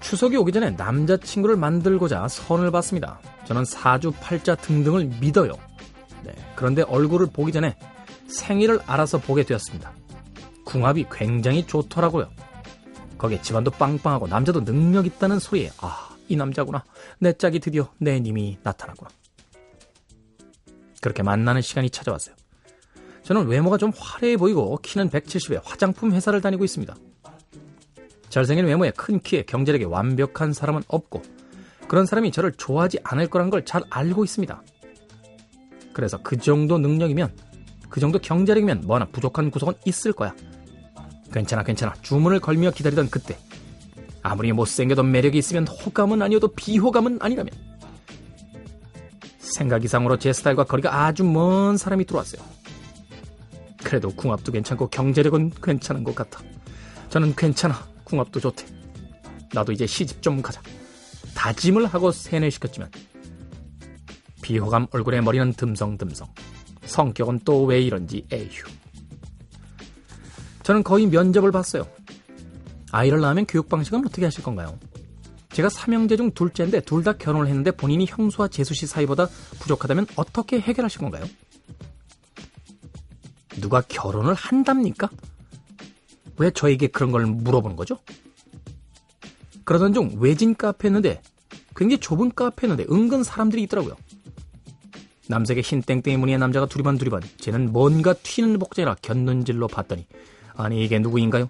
[0.00, 3.20] 추석이 오기 전에 남자친구를 만들고자 선을 봤습니다.
[3.44, 5.52] 저는 사주, 팔자 등등을 믿어요.
[6.24, 7.76] 네, 그런데 얼굴을 보기 전에
[8.28, 9.92] 생일을 알아서 보게 되었습니다.
[10.66, 12.28] 궁합이 굉장히 좋더라고요.
[13.16, 16.84] 거기에 집안도 빵빵하고 남자도 능력 있다는 소리에 아, 이 남자구나.
[17.18, 19.08] 내 짝이 드디어 내 님이 나타나구나.
[21.00, 22.34] 그렇게 만나는 시간이 찾아왔어요.
[23.22, 26.94] 저는 외모가 좀 화려해 보이고 키는 170에 화장품 회사를 다니고 있습니다.
[28.28, 31.22] 잘생긴 외모에 큰 키에 경제력이 완벽한 사람은 없고
[31.88, 34.62] 그런 사람이 저를 좋아하지 않을 거란 걸 잘 알고 있습니다.
[35.92, 37.34] 그래서 그 정도 능력이면
[37.88, 40.34] 그 정도 경제력이면 뭐나 부족한 구석은 있을 거야.
[41.36, 43.36] 괜찮아 괜찮아 주문을 걸며 기다리던 그때
[44.22, 47.50] 아무리 못생겨도 매력이 있으면 호감은 아니어도 비호감은 아니라면
[49.38, 52.42] 생각 이상으로 제 스타일과 거리가 아주 먼 사람이 들어왔어요.
[53.84, 56.40] 그래도 궁합도 괜찮고 경제력은 괜찮은 것 같아.
[57.10, 57.86] 저는 괜찮아.
[58.04, 58.66] 궁합도 좋대.
[59.52, 60.60] 나도 이제 시집 좀 가자.
[61.34, 62.90] 다짐을 하고 세뇌시켰지만
[64.42, 66.26] 비호감 얼굴에 머리는 듬성듬성.
[66.86, 68.64] 성격은 또 왜 이런지 에휴.
[70.66, 71.86] 저는 거의 면접을 봤어요.
[72.90, 74.76] 아이를 낳으면 교육 방식은 어떻게 하실 건가요?
[75.52, 79.28] 제가 삼형제 중 둘째인데 둘 다 결혼을 했는데 본인이 형수와 재수 씨 사이보다
[79.60, 81.24] 부족하다면 어떻게 해결하실 건가요?
[83.60, 85.08] 누가 결혼을 한답니까?
[86.36, 88.00] 왜 저에게 그런 걸 물어보는 거죠?
[89.62, 91.22] 그러던 중 외진 카페였는데
[91.76, 93.94] 굉장히 좁은 카페였는데 은근 사람들이 있더라고요.
[95.28, 100.06] 남색의 흰 땡땡이 무늬의 남자가 두리번 두리번 쟤는 뭔가 튀는 복장이라 곁눈질로 봤더니
[100.56, 101.48] 아니 이게 누구인가요?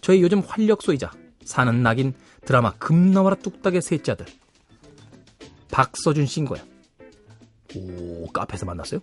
[0.00, 1.10] 저희 요즘 활력소이자
[1.44, 2.14] 사는 낙인
[2.44, 4.26] 드라마 금나와라 뚝딱의 셋째 아들
[5.70, 6.62] 박서준 씨인 거야.
[7.76, 9.00] 오 카페에서 만났어요?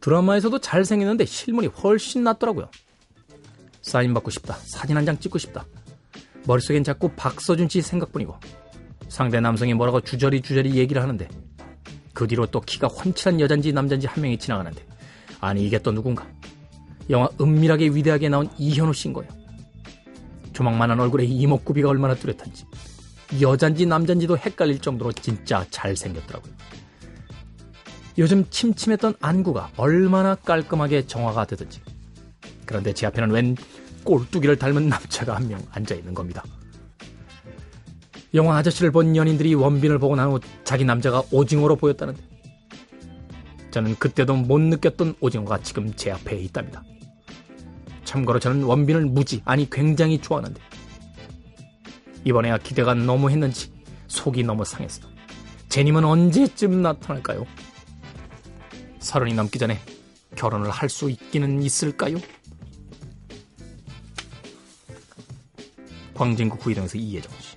[0.00, 2.70] 드라마에서도 잘생겼는데 실물이 훨씬 낫더라고요.
[3.82, 4.54] 사인 받고 싶다.
[4.66, 5.66] 사진 한 장 찍고 싶다.
[6.46, 8.34] 머릿속엔 자꾸 박서준 씨 생각뿐이고
[9.08, 11.28] 상대 남성이 뭐라고 주저리 주저리 얘기를 하는데
[12.14, 14.84] 그 뒤로 또 키가 훤칠한 여잔지 남잔지 한 명이 지나가는데
[15.40, 16.26] 아니 이게 또 누군가
[17.10, 19.30] 영화 은밀하게 위대하게 나온 이현우 씨인 거예요.
[20.52, 22.64] 조망만한 얼굴에 이목구비가 얼마나 뚜렷한지
[23.40, 26.52] 여잔지 남잔지도 헷갈릴 정도로 진짜 잘생겼더라고요.
[28.18, 31.80] 요즘 침침했던 안구가 얼마나 깔끔하게 정화가 되든지
[32.66, 33.56] 그런데 제 앞에는 웬
[34.04, 36.44] 꼴뚜기를 닮은 남자가 한 명 앉아 있는 겁니다.
[38.34, 42.20] 영화 아저씨를 본 연인들이 원빈을 보고 난 후 자기 남자가 오징어로 보였다는데
[43.70, 46.82] 저는 그때도 못 느꼈던 오징어가 지금 제 앞에 있답니다.
[48.04, 50.60] 참고로 저는 원빈을 무지 아니 굉장히 좋아하는데
[52.24, 53.72] 이번에야 기대가 너무 했는지
[54.08, 55.08] 속이 너무 상했어.
[55.68, 57.46] 제님은 언제쯤 나타날까요?
[58.98, 59.78] 서른이 넘기 전에
[60.36, 62.18] 결혼을 할 수 있기는 있을까요?
[66.14, 67.56] 광진구 구이동에서 이혜정 씨.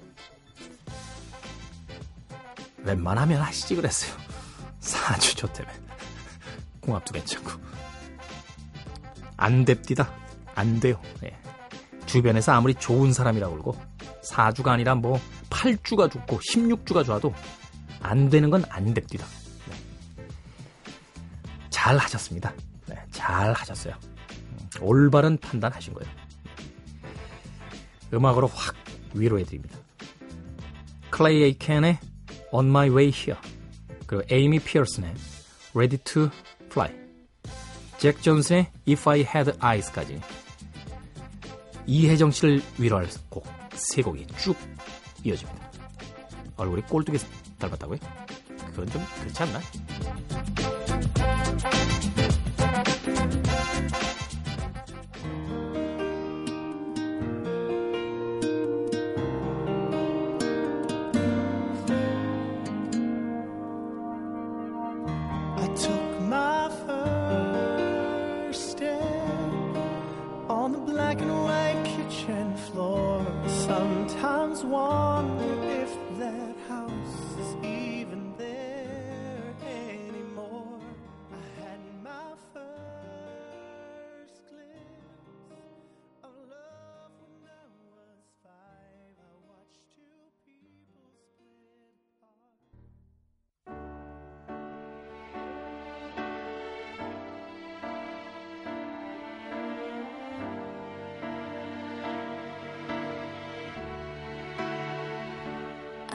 [2.84, 4.13] 웬만하면 하시지 그랬어요.
[4.79, 5.69] 사주 좋다며.
[6.82, 7.51] 궁합도 괜찮고.
[9.38, 10.23] 안 됩디다.
[10.56, 11.00] 안 돼요.
[11.24, 11.36] 예.
[12.06, 13.75] 주변에서 아무리 좋은 사람이라고 그러고
[14.21, 15.19] 사주가 아니라 뭐
[15.50, 17.34] 8주가 좋고 16주가 좋아도
[18.02, 19.25] 안 되는 건 안 됩디다.
[19.25, 20.27] 네.
[21.69, 22.54] 잘 하셨습니다.
[22.88, 23.96] 네, 잘 하셨어요.
[24.04, 26.12] 음, 올바른 판단하신 거예요.
[28.13, 28.75] 음악으로 확
[29.13, 29.77] 위로해드립니다.
[31.10, 32.00] 클레이 에이켄의
[32.52, 33.40] On My Way Here
[34.08, 35.13] 그리고 에이미 피어슨의
[35.75, 36.30] Ready to
[36.65, 36.92] Fly
[37.98, 40.19] 잭 존슨의 If I Had Eyes까지
[41.86, 44.56] 이혜정 씨를 위로할 곡 세 곡이 쭉
[45.23, 45.71] 이어집니다.
[46.58, 47.17] 얼굴이 꼴뚜기
[47.60, 48.00] 닮았다고요?
[48.71, 49.60] 그건 좀 그렇지 않나?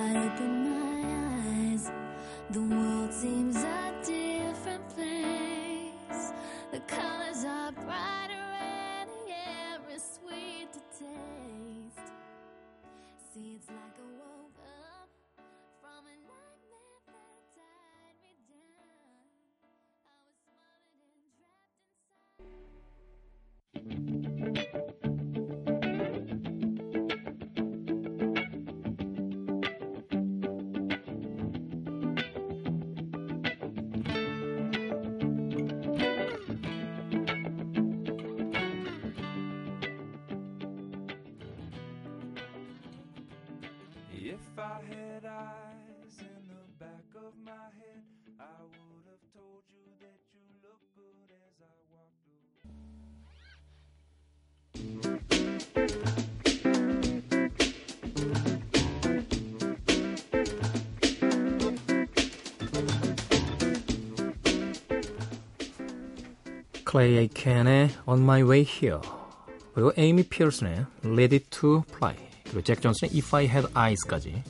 [0.01, 1.91] I open my eyes,
[2.51, 6.33] the world seems a different place.
[6.71, 10.03] The colors are brighter and the air is
[10.73, 12.13] to taste.
[13.35, 14.61] See, it's like I woke
[15.03, 15.11] up
[15.83, 19.27] from a nightmare that tied me down.
[20.07, 20.95] I was and trapped
[23.99, 24.18] inside.
[66.89, 69.01] 클레이 에이켄의 On My Way Here
[69.75, 74.43] 그리고 에이미 피어슨의 Ready To Fly 그리고 잭 존슨의 If I Had Eyes까지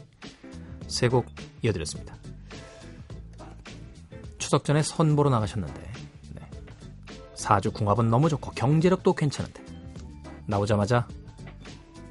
[0.87, 1.27] 세 곡
[1.63, 2.17] 이어드렸습니다.
[4.39, 5.93] 추석 전에 선보러 나가셨는데
[6.37, 6.51] 네.
[7.35, 9.61] 사주 궁합은 너무 좋고 경제력도 괜찮은데
[10.47, 11.09] 나오자마자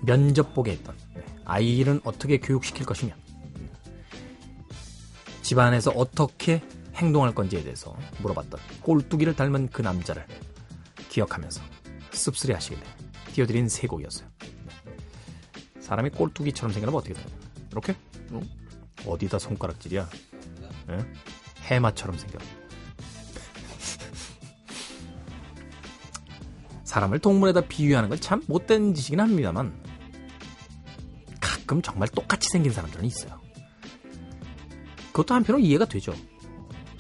[0.01, 1.23] 면접 보게 했던 네.
[1.45, 3.13] 아이를 어떻게 교육시킬 것이며
[5.41, 6.61] 집안에서 어떻게
[6.97, 10.25] 행동할 건지에 대해서 물어봤던 꼴뚜기를 닮은 그 남자를
[11.09, 11.61] 기억하면서
[12.11, 12.81] 씁쓸해 하시길래
[13.33, 14.27] 띄워드린 세 곡이었어요.
[14.39, 14.97] 네.
[15.79, 17.27] 사람이 꼴뚜기처럼 생기면 어떻게 되냐?
[17.71, 17.95] 이렇게?
[18.31, 18.41] 응?
[19.05, 20.09] 어디다 손가락질이야?
[20.89, 20.97] 예?
[21.61, 22.39] 해마처럼 생겨.
[26.83, 29.71] 사람을 동물에다 비유하는 건 참 못된 짓이긴 합니다만
[31.39, 33.39] 가끔 정말 똑같이 생긴 사람들은 있어요.
[35.11, 36.13] 그것도 한편으로 이해가 되죠.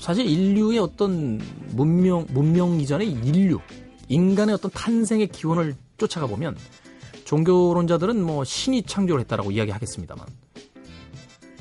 [0.07, 1.37] 사실 인류의 어떤
[1.73, 3.59] 문명, 문명 이전의 인류,
[4.07, 6.55] 인간의 어떤 탄생의 기원을 쫓아가 보면
[7.25, 10.25] 종교론자들은 뭐 신이 창조를 했다라고 이야기하겠습니다만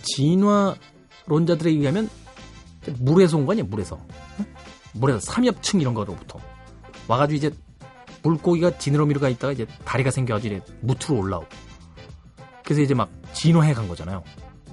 [0.02, 2.08] 진화론자들에 의하면
[3.00, 3.98] 물에서 온 거 아니야, 물에서.
[4.38, 4.44] 응?
[4.92, 6.38] 물에서 삼엽층 이런 거로부터.
[7.08, 7.50] 와가지고 이제
[8.22, 11.48] 물고기가 지느러미가 있다가 이제 다리가 생겨가지고 이제 무트로 올라오고.
[12.64, 14.22] 그래서 이제 막 진화해 간 거잖아요.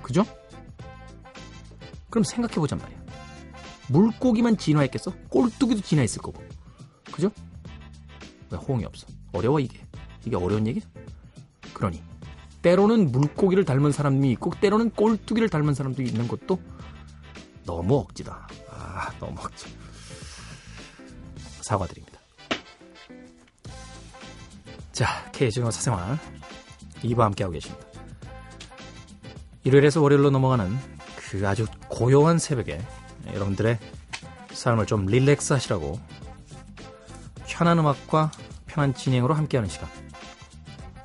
[0.04, 0.24] 그죠?
[2.12, 3.03] 그럼 생각해 보잔 말이야.
[3.94, 5.14] 물고기만 진화했겠어?
[5.30, 6.44] 꼴뚜기도 진화했을 거고.
[7.12, 7.32] 그죠?
[8.50, 9.08] 왜 호응이 없어?
[9.32, 9.80] 어려워 이게.
[10.26, 10.84] 이게 어려운 얘기야?
[11.74, 12.02] 그러니
[12.62, 16.60] 때로는 물고기를 닮은 사람이 있고 때로는 꼴뚜기를 닮은 사람도 있는 것도
[17.66, 18.48] 너무 억지다.
[18.70, 19.68] 아, 너무 억지.
[21.62, 22.20] 사과드립니다.
[24.92, 26.18] 자, K 즐거운 사생활
[27.04, 27.86] 2부 함께하고 계십니다.
[29.64, 30.76] 일요일에서 월요일로 넘어가는
[31.16, 32.82] 그 아주 고요한 새벽에
[33.34, 33.80] 여러분들의
[34.52, 36.00] 삶을 좀 relax 하시라고
[37.48, 38.32] 편한 음악과
[38.66, 39.90] 편한 진행으로 함께하는 시간.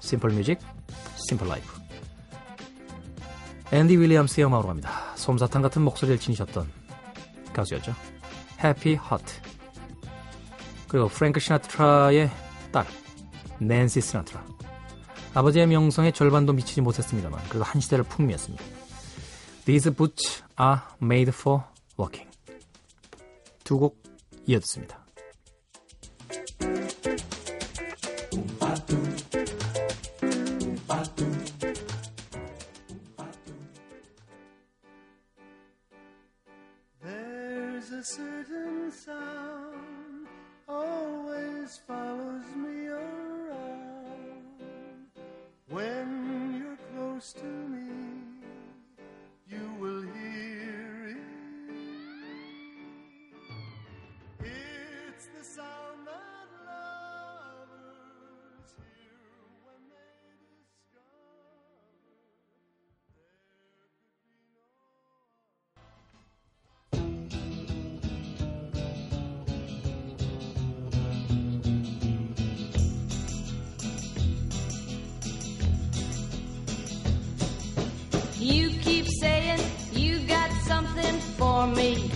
[0.01, 0.59] simple music,
[1.29, 1.79] simple life.
[3.71, 4.91] 앤디 윌리엄스의 음악으로 갑니다.
[5.17, 6.67] 솜사탕 같은 목소리를 지니셨던
[7.53, 7.95] 가수였죠.
[8.65, 9.35] 해피 하트.
[10.89, 12.31] 그리고 프랭크 시나트라의
[12.73, 12.87] 딸,
[13.59, 14.43] 낸시 시나트라.
[15.35, 18.65] 아버지의 명성에 절반도 미치지 못했습니다만 그래도 한 시대를 풍미했습니다.
[19.67, 21.63] These boots are made for
[21.99, 22.29] walking.
[23.65, 24.03] 두곡
[24.47, 25.08] 이어듣습니다.
[81.59, 82.09] For me.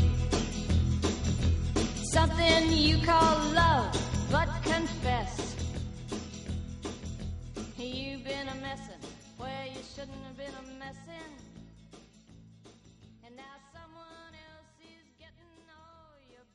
[2.12, 3.92] Something you call love,
[4.30, 5.56] but confess.
[7.76, 9.02] You've been a messin'
[9.38, 11.32] where you shouldn't have been a messin'.
[13.24, 16.46] And now someone else is getting all your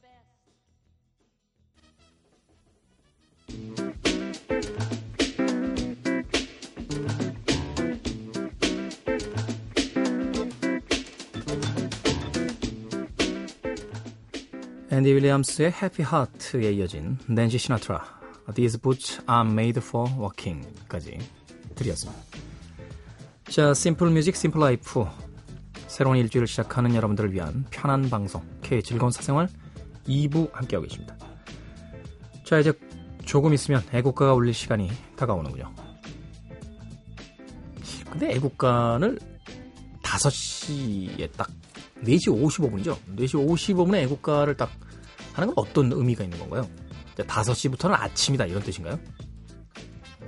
[4.71, 4.86] best.
[14.97, 18.03] 앤디 윌리엄스의 Happy Heart에 이어진 낸시 시나트라
[18.55, 21.19] These boots are made for walking까지
[21.75, 22.19] 드렸습니다.
[23.47, 25.05] 자, simple music, simple life
[25.85, 29.47] 새로운 일주일을 시작하는 여러분들을 위한 편한 방송 K 즐거운 사생활
[30.07, 31.15] 2부 함께하고 계십니다.
[32.43, 32.73] 자, 이제
[33.23, 35.75] 조금 있으면 애국가가 울릴 시간이 다가오는군요.
[38.09, 39.19] 근데 애국가를
[40.01, 41.51] 5시에 딱
[42.03, 42.97] 4시 55분이죠.
[43.15, 44.71] 4시 55분에 애국가를 딱
[45.37, 46.67] 하는 건 어떤 의미가 있는 건가요?
[47.15, 48.99] 5시부터는 아침이다 이런 뜻인가요?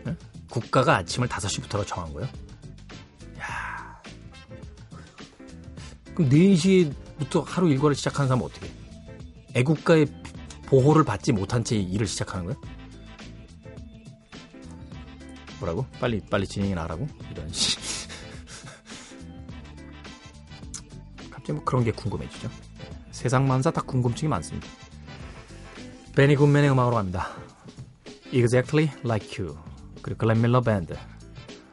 [0.05, 0.16] 네?
[0.49, 2.30] 국가가 아침을 5시부터로 정한 거예요?
[3.39, 4.01] 야.
[6.14, 8.72] 그럼 4시에 부터 하루 일과를 시작하는 사람은 어떻게 해?
[9.55, 10.05] 애국가의
[10.68, 12.55] 보호를 받지 못한 채 일을 시작하는 거야?
[15.60, 15.88] 뭐라고?
[15.99, 17.07] 빨리 빨리 진행이나 하라고?
[17.32, 17.78] 이런 씨.
[21.32, 22.47] 갑자기 뭐 그런 게 궁금해지죠.
[23.12, 24.68] 세상 만사 다 궁금증이 많습니다.
[26.20, 27.30] 베니 굿맨의 음악으로 갑니다.
[28.34, 29.57] Exactly Like You
[30.01, 30.93] 그리고 글렌 밀러 밴드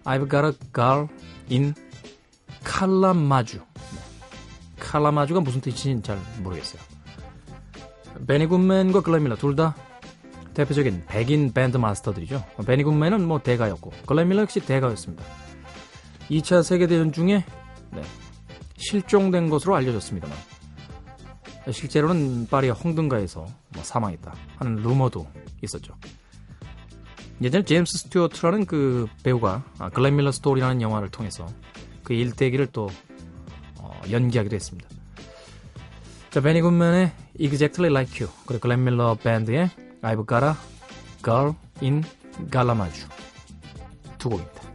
[0.05, 1.09] I've Got a Girl
[1.51, 1.75] in
[2.63, 3.99] 칼라마주 네.
[4.79, 6.81] 칼라마주가 무슨 뜻인지 잘 모르겠어요.
[8.29, 9.75] 베니 굿맨과 글렌 밀러 둘 다
[10.55, 12.45] 대표적인 백인 밴드 마스터들이죠.
[12.65, 15.25] 베니 굿맨은 뭐 대가였고 글렌 밀러 역시 대가였습니다.
[16.31, 17.45] 2차 세계대전 중에
[17.91, 18.03] 네,
[18.77, 20.39] 실종된 것으로 알려졌습니다만
[21.71, 25.27] 실제로는 파리 홍등가에서 뭐 사망했다 하는 루머도
[25.63, 25.95] 있었죠.
[27.43, 31.47] 예전에 제임스 스튜어트라는 그 배우가 아, Glenn Miller Story라는 영화를 통해서
[32.03, 32.89] 그 일대기를 또
[33.79, 34.89] 어, 연기하기도 했습니다.
[36.31, 39.71] 자, 베니 굿맨의 Exactly Like You 그리고 글렌 밀러 밴드의
[40.03, 40.53] I've Got a
[41.23, 42.05] Girl in
[42.51, 43.09] Galamaju
[44.19, 44.66] 두 곡입니다.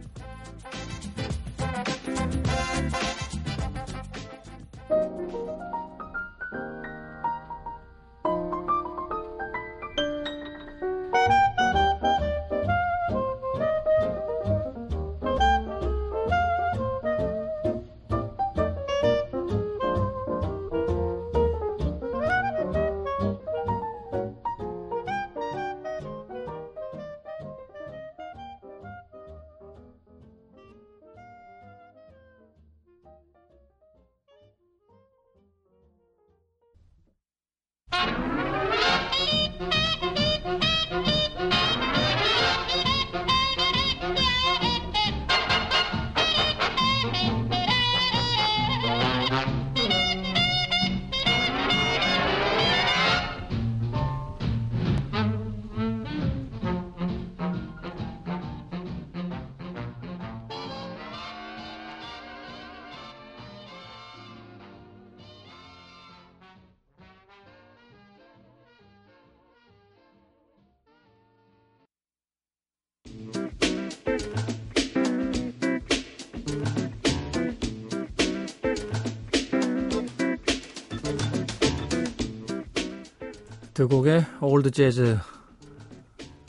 [83.82, 85.18] 두 곡의 old 재즈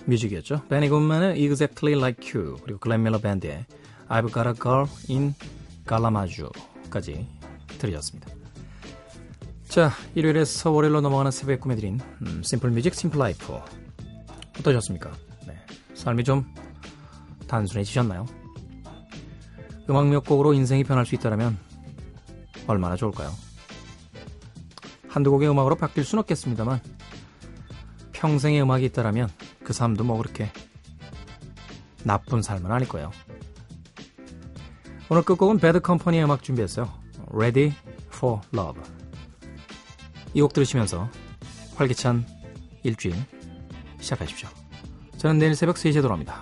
[0.06, 0.62] music이었죠.
[0.70, 3.66] 베니 굿만의 Exactly Like You 그리고 글렌 밀러 밴드의
[4.08, 5.34] I've Got a Girl in
[5.90, 7.28] Kalamazoo까지
[7.80, 8.32] 들으셨습니다.
[9.68, 13.58] 자, 일요일에서 월요일로 넘어가는 새벽에 꾸며드린 음, simple music simple life
[14.60, 15.12] 어떠셨습니까?
[15.48, 15.56] 네,
[15.96, 16.46] 삶이 좀
[17.48, 18.28] 단순해지셨나요?
[19.90, 21.58] 음악 몇 곡으로 인생이 변할 수 있다면
[22.68, 23.32] 얼마나 좋을까요?
[25.08, 26.93] 한두 곡의 음악으로 바뀔 순 없겠습니다만
[28.24, 29.30] 평생의 음악이 있다라면
[29.66, 30.50] 그 삶도 뭐 그렇게
[32.06, 33.12] 나쁜 삶은 아닐 거예요.
[35.10, 36.90] 오늘 끝곡은 배드 컴퍼니의 음악 준비했어요.
[37.34, 37.74] Ready
[38.08, 38.82] for Love.
[40.34, 41.10] 이 곡 들으시면서
[41.76, 42.26] 활기찬
[42.84, 43.14] 일주일
[44.00, 44.48] 시작하십시오.
[45.18, 46.42] 저는 내일 새벽 3시에 돌아옵니다.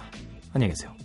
[0.53, 1.00] 안녕히 계세요.